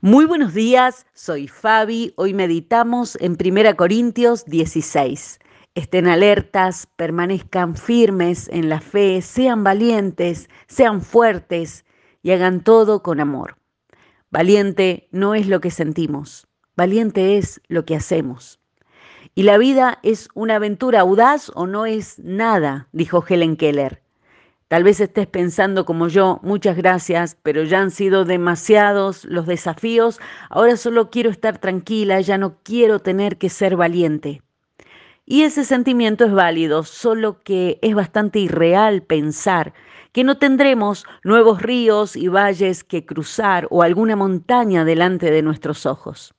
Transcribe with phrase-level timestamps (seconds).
[0.00, 2.14] Muy buenos días, soy Fabi.
[2.16, 5.38] Hoy meditamos en 1 Corintios 16.
[5.74, 11.84] Estén alertas, permanezcan firmes en la fe, sean valientes, sean fuertes
[12.22, 13.58] y hagan todo con amor.
[14.30, 18.60] Valiente no es lo que sentimos, valiente es lo que hacemos.
[19.34, 24.01] Y la vida es una aventura audaz o no es nada, dijo Helen Keller.
[24.72, 30.18] Tal vez estés pensando como yo, muchas gracias, pero ya han sido demasiados los desafíos,
[30.48, 34.40] ahora solo quiero estar tranquila, ya no quiero tener que ser valiente.
[35.26, 39.74] Y ese sentimiento es válido, solo que es bastante irreal pensar
[40.12, 45.84] que no tendremos nuevos ríos y valles que cruzar o alguna montaña delante de nuestros
[45.84, 46.32] ojos.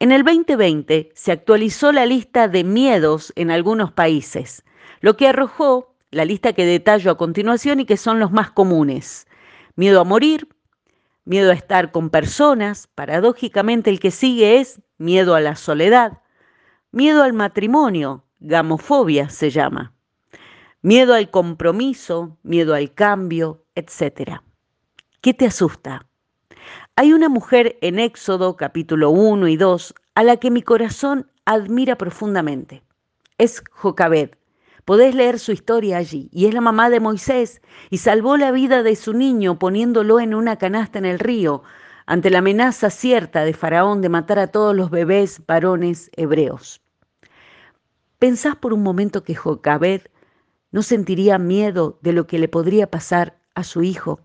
[0.00, 4.64] En el 2020 se actualizó la lista de miedos en algunos países,
[5.00, 9.26] lo que arrojó la lista que detallo a continuación y que son los más comunes.
[9.74, 10.46] Miedo a morir,
[11.24, 16.20] miedo a estar con personas, paradójicamente el que sigue es miedo a la soledad,
[16.92, 19.94] miedo al matrimonio, gamofobia se llama,
[20.82, 24.40] miedo al compromiso, miedo al cambio, etc.
[25.22, 26.06] ¿Qué te asusta?
[26.94, 31.96] Hay una mujer en Éxodo capítulo 1 y 2 a la que mi corazón admira
[31.96, 32.82] profundamente.
[33.38, 34.32] Es Jocabed,
[34.84, 36.28] Podés leer su historia allí.
[36.32, 40.34] Y es la mamá de Moisés y salvó la vida de su niño poniéndolo en
[40.34, 41.62] una canasta en el río
[42.06, 46.82] ante la amenaza cierta de Faraón de matar a todos los bebés varones hebreos.
[48.18, 50.02] ¿Pensás por un momento que Jocabed
[50.72, 54.20] no sentiría miedo de lo que le podría pasar a su hijo?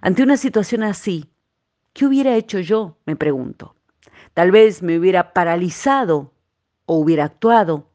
[0.00, 1.30] Ante una situación así,
[1.92, 2.98] ¿qué hubiera hecho yo?
[3.06, 3.74] Me pregunto.
[4.34, 6.32] Tal vez me hubiera paralizado
[6.86, 7.91] o hubiera actuado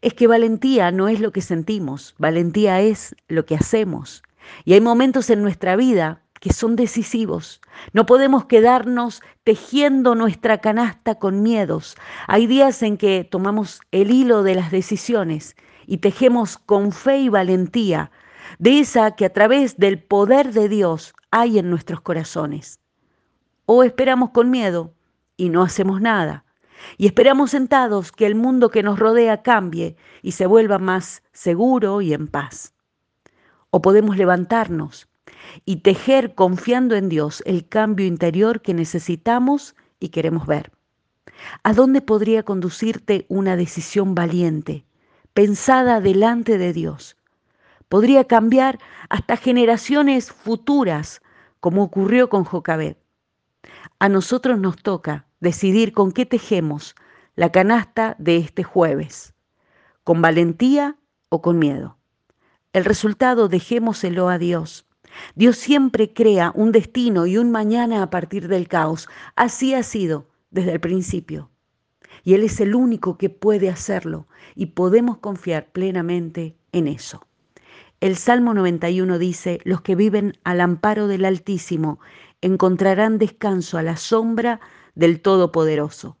[0.00, 4.22] es que valentía no es lo que sentimos, valentía es lo que hacemos.
[4.64, 7.60] Y hay momentos en nuestra vida que son decisivos.
[7.92, 11.96] No podemos quedarnos tejiendo nuestra canasta con miedos.
[12.26, 15.54] Hay días en que tomamos el hilo de las decisiones
[15.86, 18.10] y tejemos con fe y valentía
[18.58, 22.80] de esa que a través del poder de Dios hay en nuestros corazones.
[23.66, 24.94] O esperamos con miedo
[25.36, 26.44] y no hacemos nada
[26.96, 32.00] y esperamos sentados que el mundo que nos rodea cambie y se vuelva más seguro
[32.00, 32.74] y en paz.
[33.70, 35.08] O podemos levantarnos
[35.64, 40.72] y tejer confiando en Dios el cambio interior que necesitamos y queremos ver.
[41.62, 44.84] ¿A dónde podría conducirte una decisión valiente,
[45.32, 47.16] pensada delante de Dios?
[47.88, 51.22] Podría cambiar hasta generaciones futuras,
[51.60, 52.96] como ocurrió con Jocabed.
[53.98, 56.94] A nosotros nos toca decidir con qué tejemos
[57.34, 59.34] la canasta de este jueves,
[60.04, 60.96] con valentía
[61.28, 61.96] o con miedo.
[62.72, 64.86] El resultado dejémoselo a Dios.
[65.34, 69.08] Dios siempre crea un destino y un mañana a partir del caos.
[69.34, 71.50] Así ha sido desde el principio.
[72.22, 77.26] Y Él es el único que puede hacerlo y podemos confiar plenamente en eso.
[78.00, 82.00] El Salmo 91 dice, los que viven al amparo del Altísimo
[82.40, 84.60] encontrarán descanso a la sombra
[84.94, 86.16] del Todopoderoso.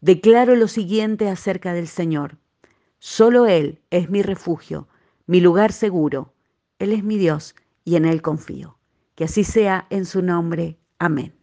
[0.00, 2.38] Declaro lo siguiente acerca del Señor.
[2.98, 4.88] Solo Él es mi refugio,
[5.26, 6.34] mi lugar seguro.
[6.78, 8.78] Él es mi Dios y en Él confío.
[9.14, 10.78] Que así sea en su nombre.
[10.98, 11.34] Amén.